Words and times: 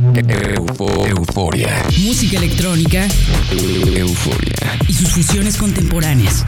euforia. 0.00 1.84
Música 1.98 2.38
electrónica. 2.38 3.06
Euforia. 3.52 4.78
Y 4.88 4.94
sus 4.94 5.10
fusiones 5.10 5.56
contemporáneas. 5.58 6.44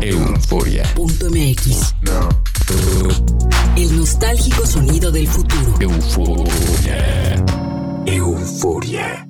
Euforia. 0.00 0.82
Punto 0.94 1.30
MX. 1.30 1.94
El 3.76 3.96
nostálgico 3.96 4.66
sonido 4.66 5.12
del 5.12 5.28
futuro. 5.28 5.76
Euforia. 5.80 7.44
Euforia. 8.06 9.28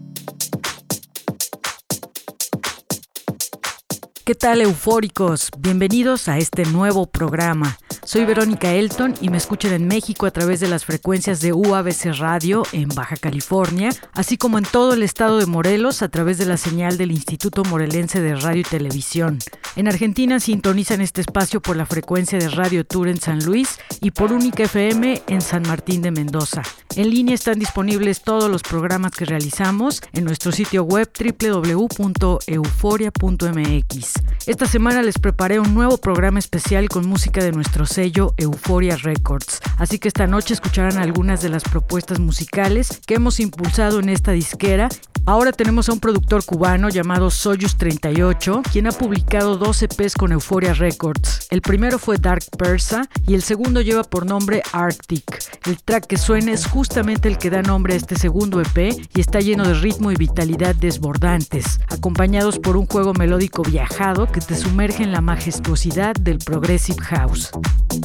¿Qué 4.24 4.34
tal 4.34 4.62
eufóricos? 4.62 5.50
Bienvenidos 5.58 6.28
a 6.28 6.38
este 6.38 6.64
nuevo 6.64 7.06
programa. 7.06 7.78
Soy 8.04 8.24
Verónica 8.24 8.72
Elton 8.72 9.14
y 9.20 9.28
me 9.28 9.36
escuchan 9.36 9.72
en 9.72 9.86
México 9.86 10.26
a 10.26 10.30
través 10.30 10.60
de 10.60 10.68
las 10.68 10.84
frecuencias 10.84 11.40
de 11.40 11.52
UABC 11.52 12.18
Radio 12.18 12.62
en 12.72 12.88
Baja 12.88 13.16
California, 13.16 13.90
así 14.14 14.38
como 14.38 14.58
en 14.58 14.64
todo 14.64 14.94
el 14.94 15.02
estado 15.02 15.38
de 15.38 15.46
Morelos 15.46 16.02
a 16.02 16.08
través 16.08 16.38
de 16.38 16.46
la 16.46 16.56
señal 16.56 16.96
del 16.96 17.12
Instituto 17.12 17.64
Morelense 17.64 18.20
de 18.20 18.34
Radio 18.34 18.60
y 18.60 18.64
Televisión. 18.64 19.38
En 19.76 19.88
Argentina 19.88 20.40
sintonizan 20.40 21.00
este 21.00 21.20
espacio 21.20 21.60
por 21.60 21.76
la 21.76 21.86
frecuencia 21.86 22.38
de 22.38 22.48
Radio 22.48 22.84
Tour 22.84 23.08
en 23.08 23.20
San 23.20 23.44
Luis 23.44 23.78
y 24.00 24.10
por 24.10 24.32
Única 24.32 24.64
FM 24.64 25.22
en 25.26 25.40
San 25.40 25.62
Martín 25.62 26.02
de 26.02 26.10
Mendoza. 26.10 26.62
En 26.96 27.10
línea 27.10 27.34
están 27.34 27.58
disponibles 27.58 28.22
todos 28.22 28.50
los 28.50 28.62
programas 28.62 29.12
que 29.12 29.24
realizamos 29.24 30.02
en 30.12 30.24
nuestro 30.24 30.50
sitio 30.50 30.84
web 30.84 31.08
www.euforia.mx. 31.16 34.12
Esta 34.46 34.66
semana 34.66 35.02
les 35.02 35.18
preparé 35.18 35.60
un 35.60 35.74
nuevo 35.74 35.98
programa 35.98 36.38
especial 36.38 36.88
con 36.88 37.06
música 37.06 37.44
de 37.44 37.52
nuestros 37.52 37.87
sello 37.88 38.34
Euphoria 38.36 38.96
Records. 38.96 39.60
Así 39.78 39.98
que 39.98 40.08
esta 40.08 40.26
noche 40.26 40.54
escucharán 40.54 40.98
algunas 40.98 41.42
de 41.42 41.48
las 41.48 41.64
propuestas 41.64 42.20
musicales 42.20 43.00
que 43.06 43.14
hemos 43.14 43.40
impulsado 43.40 43.98
en 44.00 44.08
esta 44.08 44.32
disquera. 44.32 44.88
Ahora 45.26 45.52
tenemos 45.52 45.88
a 45.88 45.92
un 45.92 46.00
productor 46.00 46.44
cubano 46.44 46.88
llamado 46.88 47.28
Soyuz38, 47.28 48.62
quien 48.72 48.86
ha 48.86 48.92
publicado 48.92 49.58
dos 49.58 49.82
EPs 49.82 50.14
con 50.14 50.32
Euphoria 50.32 50.72
Records. 50.72 51.48
El 51.50 51.60
primero 51.60 51.98
fue 51.98 52.16
Dark 52.16 52.44
Persa 52.56 53.08
y 53.26 53.34
el 53.34 53.42
segundo 53.42 53.82
lleva 53.82 54.04
por 54.04 54.24
nombre 54.24 54.62
Arctic. 54.72 55.38
El 55.66 55.82
track 55.82 56.06
que 56.06 56.16
suena 56.16 56.52
es 56.52 56.66
justamente 56.66 57.28
el 57.28 57.36
que 57.36 57.50
da 57.50 57.60
nombre 57.60 57.92
a 57.92 57.96
este 57.98 58.16
segundo 58.16 58.60
EP 58.62 58.96
y 59.14 59.20
está 59.20 59.40
lleno 59.40 59.66
de 59.66 59.74
ritmo 59.74 60.10
y 60.10 60.16
vitalidad 60.16 60.74
desbordantes, 60.74 61.80
acompañados 61.90 62.58
por 62.58 62.78
un 62.78 62.86
juego 62.86 63.12
melódico 63.12 63.62
viajado 63.62 64.32
que 64.32 64.40
te 64.40 64.56
sumerge 64.56 65.02
en 65.02 65.12
la 65.12 65.20
majestuosidad 65.20 66.14
del 66.14 66.38
Progressive 66.38 67.02
House. 67.02 67.50
Thank 67.80 68.04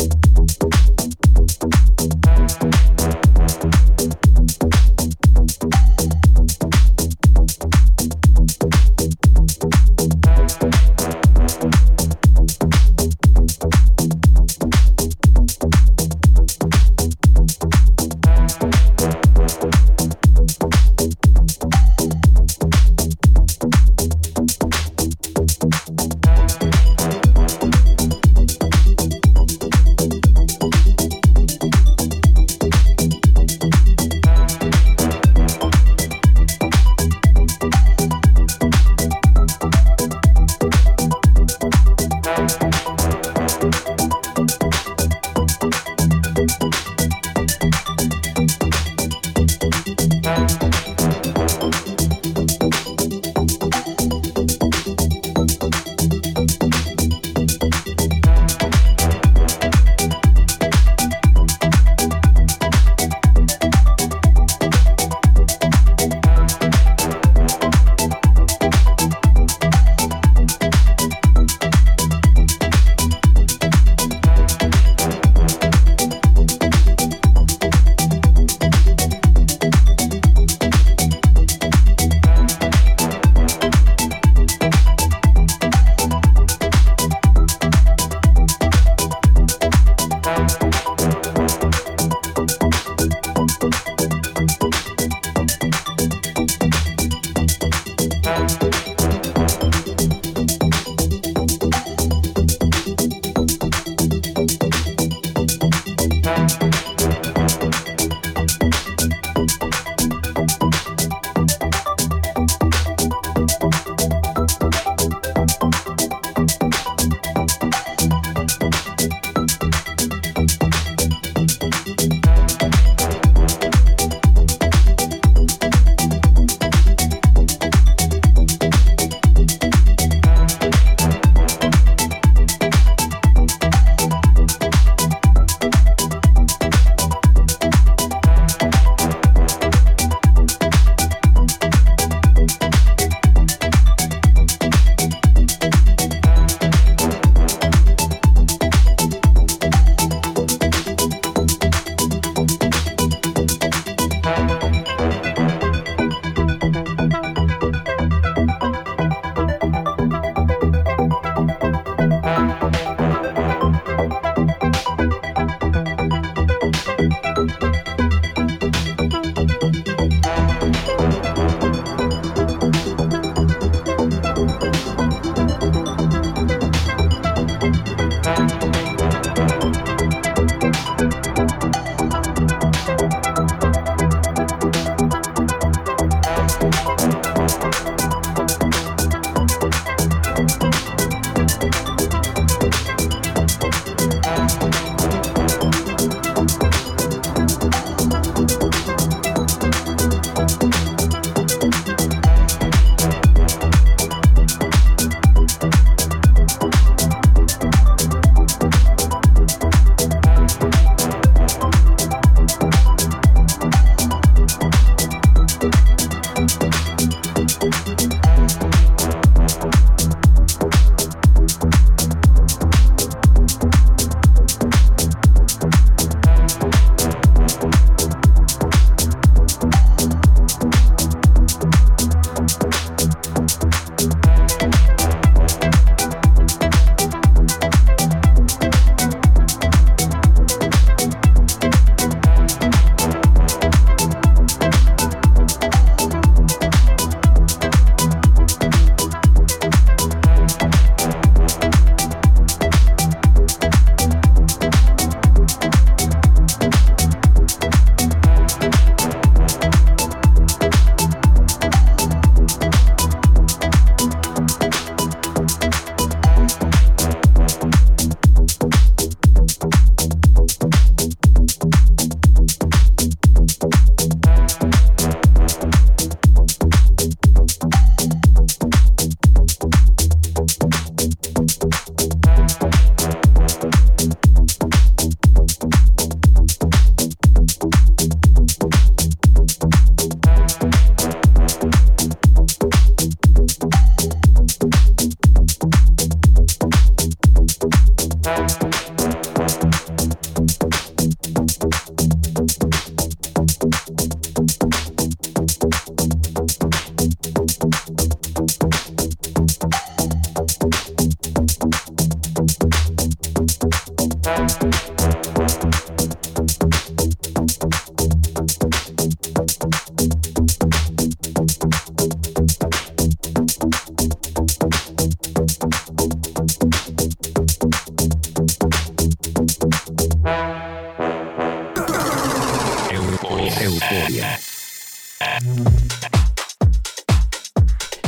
you. 0.00 0.15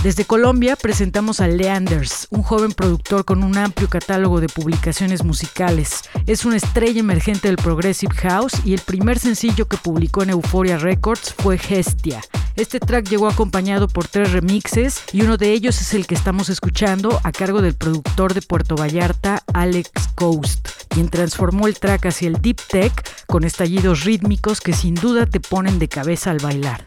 Desde 0.08 0.25
Colombia 0.25 0.75
presentamos 0.75 1.40
a 1.40 1.49
Leanders, 1.49 2.28
un 2.31 2.43
joven 2.43 2.72
productor 2.72 3.26
con 3.26 3.44
un 3.44 3.58
amplio 3.58 3.90
catálogo 3.90 4.40
de 4.40 4.49
publicaciones 4.49 5.22
musicales. 5.22 6.00
Es 6.26 6.46
una 6.46 6.56
estrella 6.56 7.00
emergente 7.00 7.49
del 7.49 7.58
Progressive 7.58 8.14
House 8.14 8.55
y 8.64 8.72
el 8.72 8.81
primer 8.81 9.19
sencillo 9.19 9.69
que 9.69 9.76
publicó 9.76 10.22
en 10.22 10.31
Euphoria 10.31 10.78
Records 10.78 11.34
fue 11.34 11.58
Gestia. 11.58 12.22
Este 12.56 12.81
track 12.81 13.06
llegó 13.06 13.28
acompañado 13.28 13.87
por 13.87 14.08
tres 14.08 14.32
remixes 14.32 15.02
y 15.12 15.20
uno 15.20 15.37
de 15.37 15.52
ellos 15.52 15.78
es 15.78 15.93
el 15.93 16.06
que 16.06 16.14
estamos 16.14 16.49
escuchando 16.49 17.20
a 17.22 17.31
cargo 17.31 17.60
del 17.60 17.75
productor 17.75 18.32
de 18.32 18.40
Puerto 18.40 18.76
Vallarta, 18.76 19.43
Alex 19.52 19.90
Coast, 20.14 20.66
quien 20.88 21.10
transformó 21.10 21.66
el 21.66 21.78
track 21.78 22.06
hacia 22.06 22.28
el 22.28 22.40
deep 22.40 22.62
tech 22.66 23.26
con 23.26 23.44
estallidos 23.44 24.05
rítmicos 24.05 24.62
que 24.62 24.72
sin 24.72 24.94
duda 24.94 25.26
te 25.26 25.38
ponen 25.38 25.78
de 25.78 25.88
cabeza 25.88 26.31
al 26.31 26.38
bailar. 26.38 26.82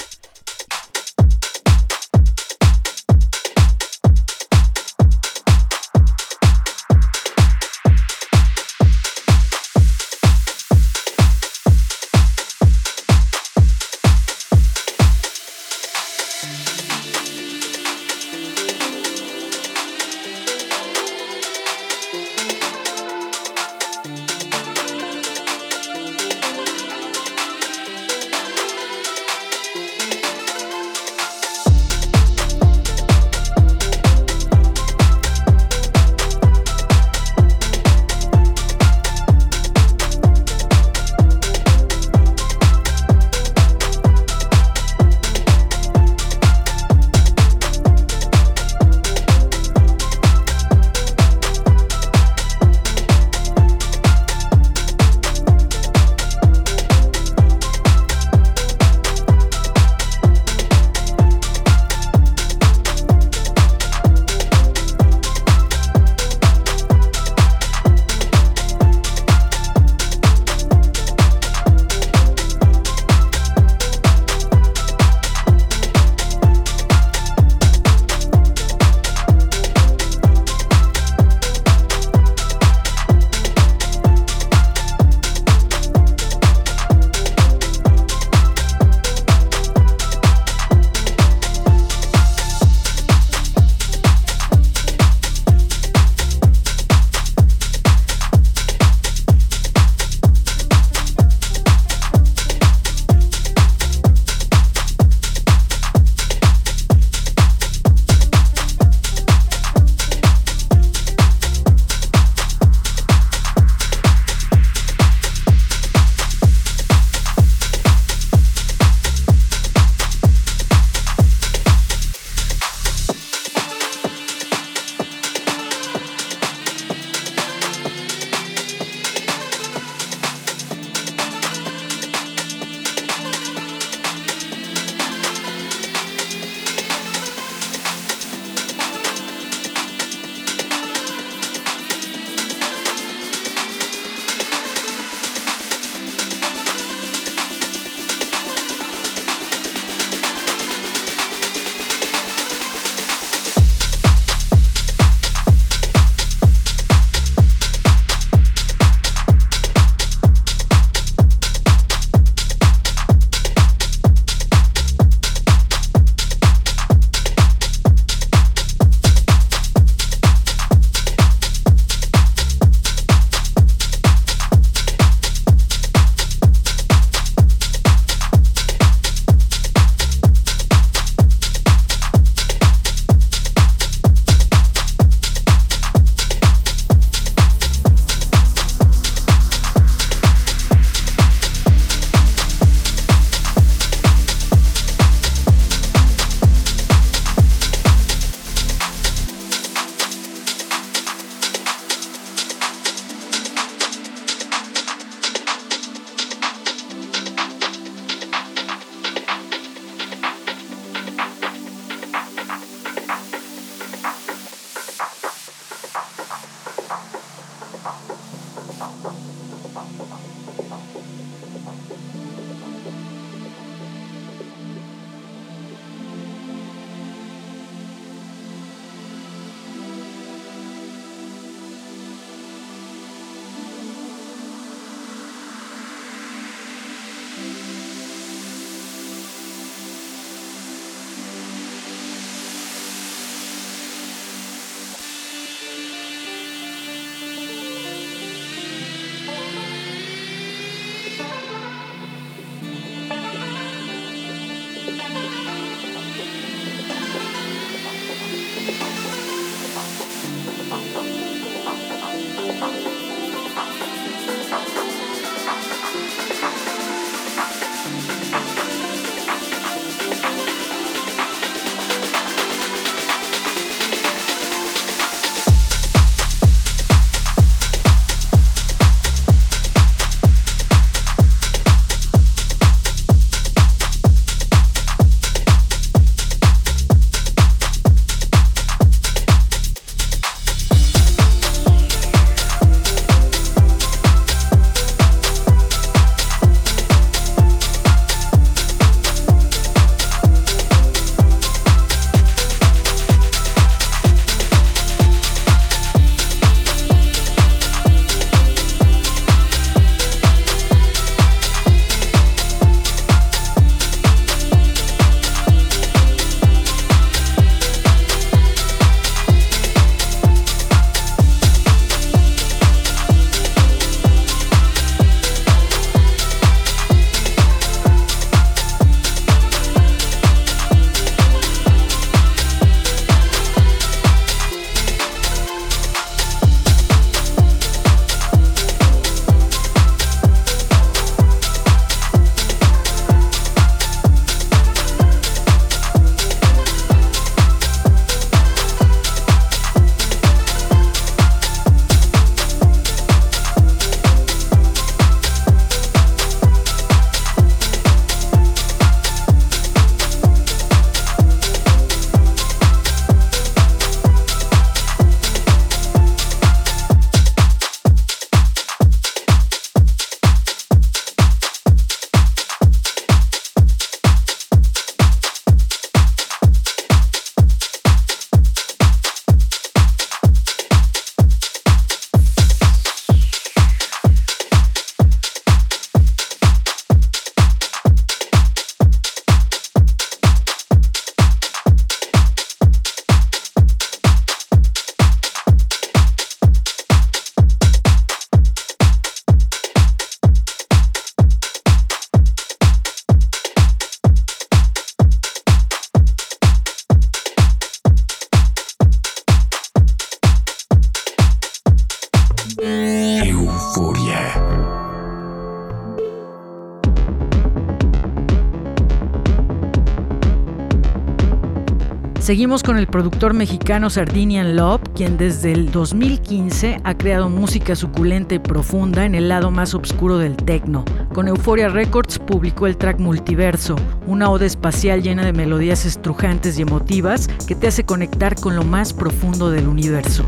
Seguimos 422.32 422.64
con 422.64 422.78
el 422.78 422.88
productor 422.88 423.34
mexicano 423.34 423.90
Sardinian 423.90 424.56
Love, 424.56 424.80
quien 424.96 425.18
desde 425.18 425.52
el 425.52 425.70
2015 425.70 426.80
ha 426.82 426.98
creado 426.98 427.30
música 427.30 427.76
suculenta 427.76 428.36
y 428.36 428.40
profunda 428.40 429.04
en 429.04 429.16
el 429.16 429.28
lado 429.28 429.52
más 429.52 429.74
oscuro 429.74 430.18
del 430.18 430.38
techno. 430.38 430.86
Con 431.14 431.28
Euphoria 431.28 431.68
Records 431.68 432.20
publicó 432.20 432.68
el 432.68 432.78
track 432.78 433.00
Multiverso, 433.00 433.76
una 434.08 434.30
oda 434.30 434.46
espacial 434.46 435.04
llena 435.04 435.26
de 435.26 435.34
melodías 435.34 435.84
estrujantes 435.84 436.58
y 436.58 436.62
emotivas 436.62 437.28
que 437.50 437.56
te 437.56 437.68
hace 437.68 437.84
conectar 437.84 438.40
con 438.40 438.56
lo 438.56 438.64
más 438.64 438.94
profundo 438.94 439.52
del 439.52 439.68
universo. 439.68 440.26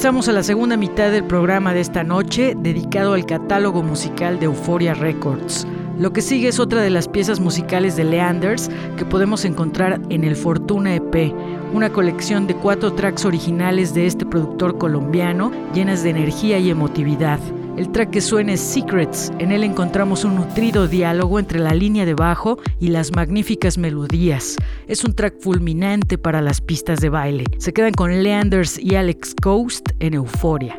Regresamos 0.00 0.28
a 0.28 0.32
la 0.32 0.42
segunda 0.42 0.78
mitad 0.78 1.10
del 1.10 1.24
programa 1.24 1.74
de 1.74 1.80
esta 1.80 2.02
noche, 2.02 2.54
dedicado 2.56 3.12
al 3.12 3.26
catálogo 3.26 3.82
musical 3.82 4.40
de 4.40 4.46
Euphoria 4.46 4.94
Records. 4.94 5.66
Lo 5.98 6.10
que 6.14 6.22
sigue 6.22 6.48
es 6.48 6.58
otra 6.58 6.80
de 6.80 6.88
las 6.88 7.06
piezas 7.06 7.38
musicales 7.38 7.96
de 7.96 8.04
Leanders 8.04 8.70
que 8.96 9.04
podemos 9.04 9.44
encontrar 9.44 10.00
en 10.08 10.24
el 10.24 10.36
Fortuna 10.36 10.94
EP, 10.94 11.34
una 11.74 11.92
colección 11.92 12.46
de 12.46 12.56
cuatro 12.56 12.94
tracks 12.94 13.26
originales 13.26 13.92
de 13.92 14.06
este 14.06 14.24
productor 14.24 14.78
colombiano 14.78 15.52
llenas 15.74 16.02
de 16.02 16.08
energía 16.08 16.58
y 16.58 16.70
emotividad. 16.70 17.38
El 17.80 17.92
track 17.92 18.10
que 18.10 18.20
suena 18.20 18.52
es 18.52 18.60
Secrets. 18.60 19.32
En 19.38 19.52
él 19.52 19.64
encontramos 19.64 20.24
un 20.24 20.34
nutrido 20.34 20.86
diálogo 20.86 21.38
entre 21.38 21.58
la 21.60 21.72
línea 21.72 22.04
de 22.04 22.12
bajo 22.12 22.58
y 22.78 22.88
las 22.88 23.10
magníficas 23.16 23.78
melodías. 23.78 24.56
Es 24.86 25.02
un 25.02 25.14
track 25.14 25.40
fulminante 25.40 26.18
para 26.18 26.42
las 26.42 26.60
pistas 26.60 27.00
de 27.00 27.08
baile. 27.08 27.44
Se 27.56 27.72
quedan 27.72 27.92
con 27.92 28.22
Leanders 28.22 28.78
y 28.78 28.96
Alex 28.96 29.34
Coast 29.42 29.88
en 29.98 30.12
Euforia. 30.12 30.78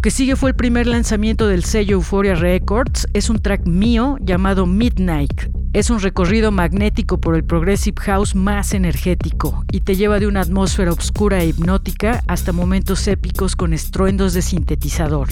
Lo 0.00 0.02
que 0.02 0.10
sigue 0.10 0.34
fue 0.34 0.48
el 0.48 0.56
primer 0.56 0.86
lanzamiento 0.86 1.46
del 1.46 1.62
sello 1.62 1.96
Euphoria 1.96 2.34
Records, 2.34 3.06
es 3.12 3.28
un 3.28 3.38
track 3.38 3.66
mío 3.66 4.16
llamado 4.22 4.64
Midnight. 4.64 5.50
Es 5.74 5.90
un 5.90 6.00
recorrido 6.00 6.50
magnético 6.50 7.20
por 7.20 7.36
el 7.36 7.44
progressive 7.44 8.00
house 8.00 8.34
más 8.34 8.72
energético 8.72 9.62
y 9.70 9.82
te 9.82 9.96
lleva 9.96 10.18
de 10.18 10.26
una 10.26 10.40
atmósfera 10.40 10.90
oscura 10.90 11.42
e 11.42 11.48
hipnótica 11.48 12.24
hasta 12.28 12.52
momentos 12.52 13.06
épicos 13.08 13.56
con 13.56 13.74
estruendos 13.74 14.32
de 14.32 14.40
sintetizador. 14.40 15.28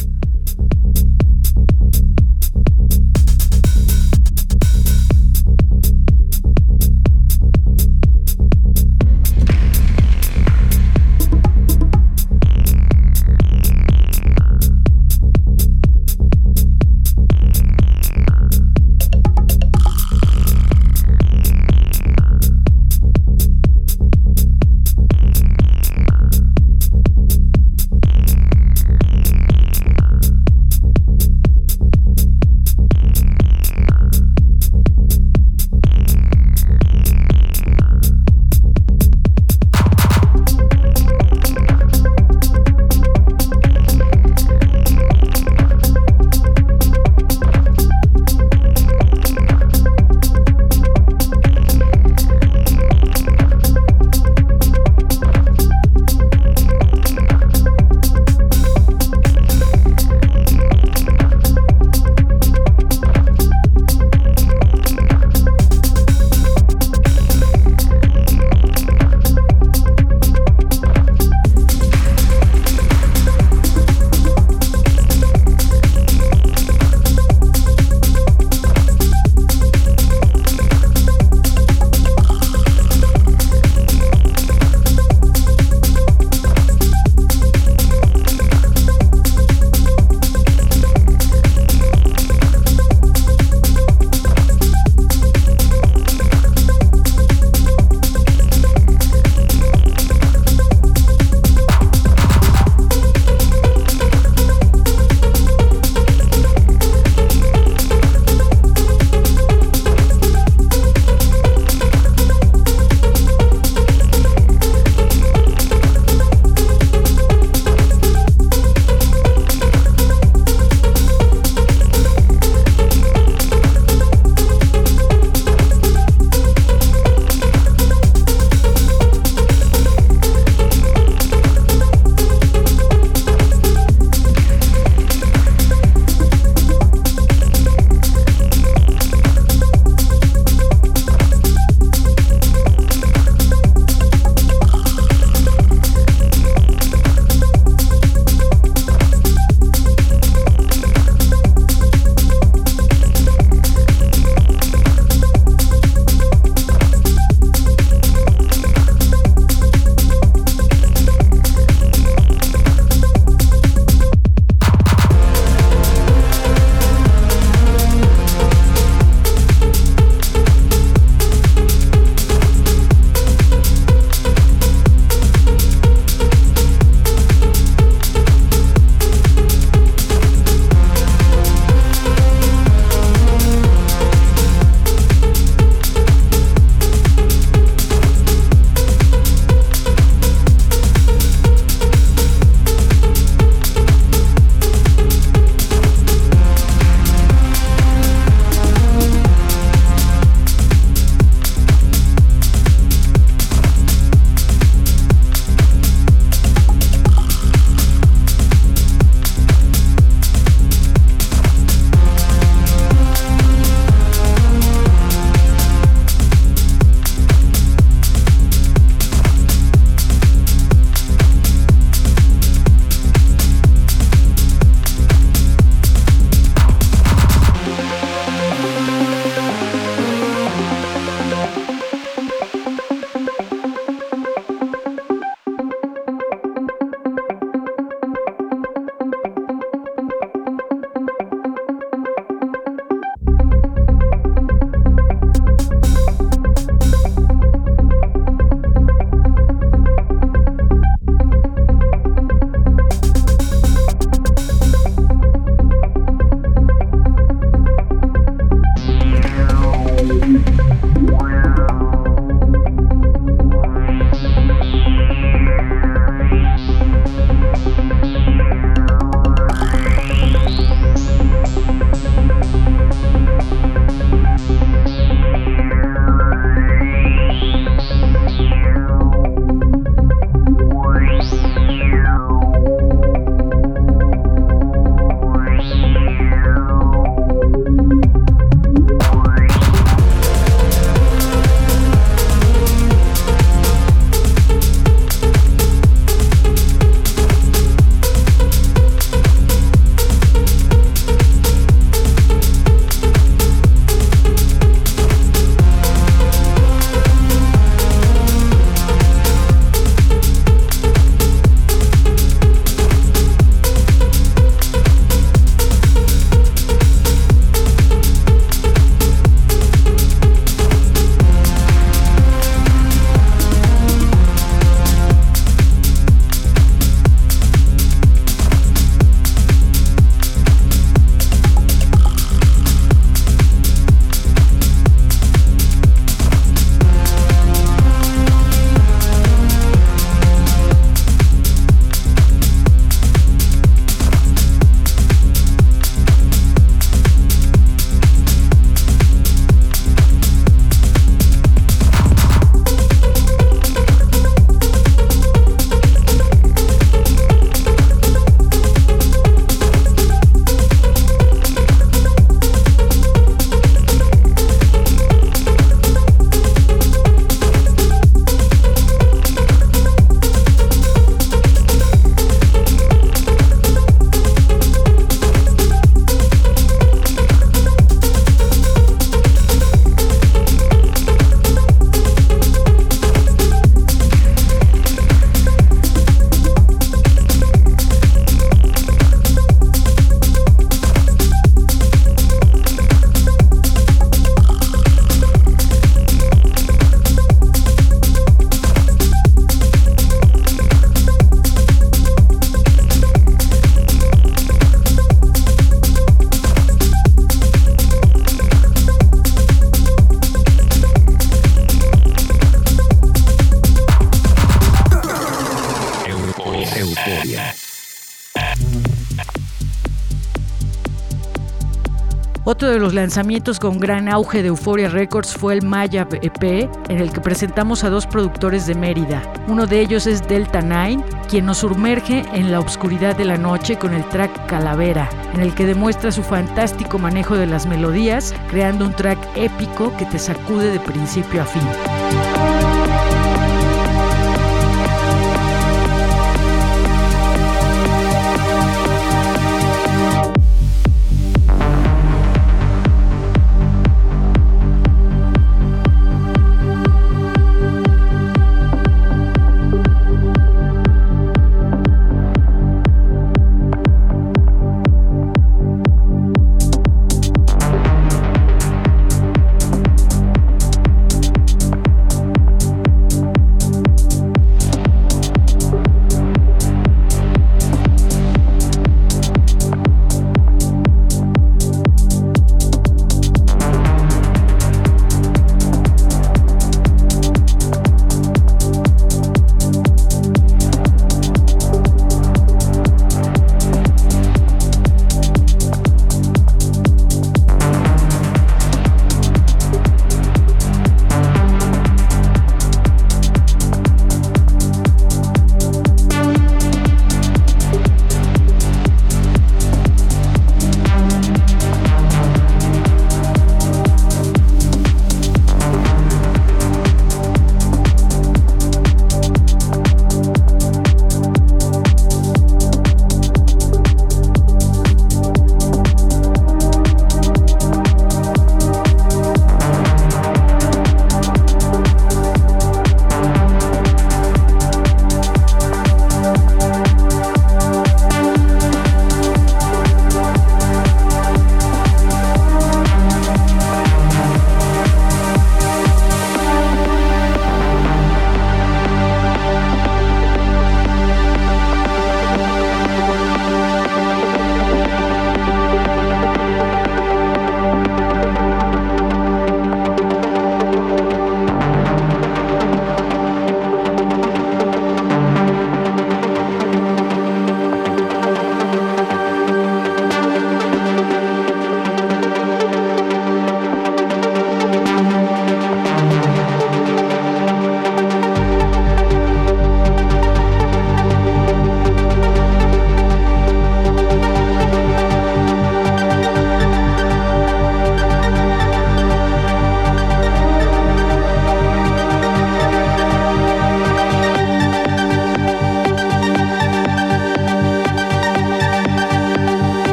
Los 422.89 422.95
lanzamientos 422.95 423.61
con 423.61 423.79
gran 423.79 424.09
auge 424.09 424.41
de 424.41 424.49
Euphoria 424.49 424.89
Records 424.89 425.35
fue 425.35 425.53
el 425.53 425.61
Maya 425.61 426.09
EP, 426.23 426.43
en 426.89 426.99
el 426.99 427.13
que 427.13 427.21
presentamos 427.21 427.85
a 427.85 427.91
dos 427.91 428.07
productores 428.07 428.67
de 428.67 428.75
Mérida. 428.75 429.23
Uno 429.47 429.67
de 429.67 429.83
ellos 429.83 430.07
es 430.07 430.27
Delta 430.27 430.63
Nine, 430.63 431.05
quien 431.29 431.45
nos 431.45 431.59
sumerge 431.59 432.25
en 432.33 432.51
la 432.51 432.61
oscuridad 432.61 433.15
de 433.15 433.27
la 433.27 433.37
noche 433.37 433.77
con 433.77 433.93
el 433.93 434.09
track 434.09 434.47
Calavera, 434.47 435.07
en 435.35 435.41
el 435.41 435.55
que 435.55 435.67
demuestra 435.67 436.11
su 436.11 436.23
fantástico 436.23 436.99
manejo 436.99 437.37
de 437.37 437.45
las 437.45 437.67
melodías, 437.67 438.35
creando 438.49 438.87
un 438.87 438.95
track 438.95 439.19
épico 439.37 439.95
que 439.99 440.07
te 440.07 440.19
sacude 440.19 440.71
de 440.71 440.81
principio 440.81 441.43
a 441.43 441.45
fin. 441.45 442.68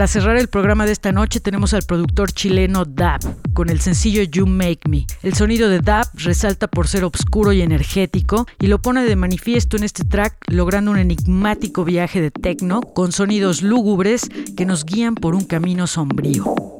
Para 0.00 0.08
cerrar 0.08 0.38
el 0.38 0.48
programa 0.48 0.86
de 0.86 0.92
esta 0.92 1.12
noche 1.12 1.40
tenemos 1.40 1.74
al 1.74 1.82
productor 1.82 2.32
chileno 2.32 2.86
Dab 2.86 3.20
con 3.52 3.68
el 3.68 3.82
sencillo 3.82 4.22
You 4.22 4.46
Make 4.46 4.88
Me. 4.88 5.04
El 5.22 5.34
sonido 5.34 5.68
de 5.68 5.80
Dab 5.80 6.06
resalta 6.14 6.68
por 6.68 6.88
ser 6.88 7.04
oscuro 7.04 7.52
y 7.52 7.60
energético 7.60 8.46
y 8.58 8.68
lo 8.68 8.80
pone 8.80 9.02
de 9.04 9.14
manifiesto 9.14 9.76
en 9.76 9.84
este 9.84 10.04
track 10.04 10.38
logrando 10.46 10.90
un 10.90 10.96
enigmático 10.96 11.84
viaje 11.84 12.22
de 12.22 12.30
techno 12.30 12.80
con 12.80 13.12
sonidos 13.12 13.60
lúgubres 13.60 14.30
que 14.56 14.64
nos 14.64 14.86
guían 14.86 15.16
por 15.16 15.34
un 15.34 15.44
camino 15.44 15.86
sombrío. 15.86 16.79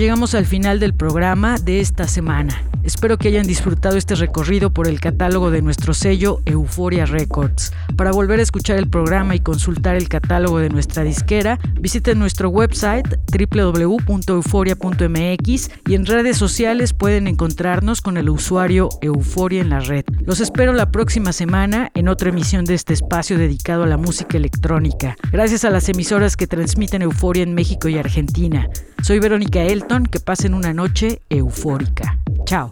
Llegamos 0.00 0.34
al 0.34 0.46
final 0.46 0.80
del 0.80 0.94
programa 0.94 1.58
de 1.58 1.80
esta 1.80 2.08
semana. 2.08 2.64
Espero 2.82 3.18
que 3.18 3.28
hayan 3.28 3.46
disfrutado 3.46 3.98
este 3.98 4.14
recorrido 4.14 4.72
por 4.72 4.88
el 4.88 4.98
catálogo 4.98 5.50
de 5.50 5.60
nuestro 5.60 5.92
sello 5.92 6.40
Euphoria 6.46 7.04
Records. 7.04 7.74
Para 7.96 8.10
volver 8.10 8.40
a 8.40 8.42
escuchar 8.42 8.78
el 8.78 8.88
programa 8.88 9.34
y 9.34 9.40
consultar 9.40 9.96
el 9.96 10.08
catálogo 10.08 10.58
de 10.58 10.70
nuestra 10.70 11.04
disquera, 11.04 11.58
visiten 11.78 12.18
nuestro 12.18 12.48
website 12.48 13.18
www.euforia.mx 13.30 15.70
y 15.86 15.94
en 15.94 16.06
redes 16.06 16.38
sociales 16.38 16.94
pueden 16.94 17.28
encontrarnos 17.28 18.00
con 18.00 18.16
el 18.16 18.30
usuario 18.30 18.88
Euforia 19.02 19.60
en 19.60 19.68
la 19.68 19.80
red. 19.80 20.06
Los 20.24 20.40
espero 20.40 20.72
la 20.72 20.90
próxima 20.90 21.34
semana 21.34 21.90
en 21.92 22.08
otra 22.08 22.30
emisión 22.30 22.64
de 22.64 22.72
este 22.72 22.94
espacio 22.94 23.36
dedicado 23.36 23.82
a 23.82 23.86
la 23.86 23.98
música 23.98 24.38
electrónica. 24.38 25.18
Gracias 25.30 25.66
a 25.66 25.70
las 25.70 25.90
emisoras 25.90 26.38
que 26.38 26.46
transmiten 26.46 27.02
Euforia 27.02 27.42
en 27.42 27.52
México 27.52 27.90
y 27.90 27.98
Argentina. 27.98 28.66
Soy 29.02 29.18
Verónica 29.18 29.62
Elton, 29.62 30.06
que 30.06 30.20
pasen 30.20 30.54
una 30.54 30.72
noche 30.72 31.22
eufórica. 31.30 32.18
Chao. 32.44 32.70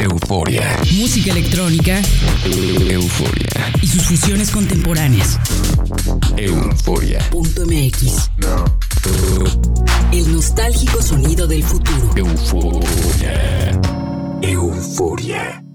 euforia. 0.00 0.62
Música 0.92 1.32
electrónica. 1.32 2.00
Euforia. 2.44 3.72
Y 3.82 3.86
sus 3.86 4.02
fusiones 4.04 4.50
contemporáneas. 4.50 5.38
Euforia. 6.36 7.18
Punto 7.30 7.66
MX. 7.66 8.30
El 10.12 10.32
nostálgico 10.32 11.02
sonido 11.02 11.46
del 11.46 11.62
futuro. 11.62 12.14
Euforia. 14.42 15.69